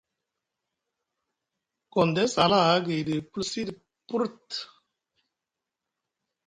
[1.97, 3.73] Gondes a hala aha gayɗi pulsi ɗa
[4.07, 4.49] purut.